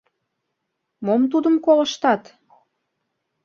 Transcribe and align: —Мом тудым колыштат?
—Мом 1.05 1.21
тудым 1.31 1.55
колыштат? 1.65 2.23